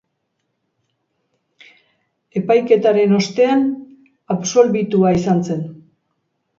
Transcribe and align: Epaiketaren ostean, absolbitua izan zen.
Epaiketaren 2.43 3.15
ostean, 3.21 3.65
absolbitua 4.39 5.17
izan 5.23 5.49
zen. 5.55 5.67